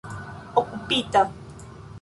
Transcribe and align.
okupita 0.59 1.21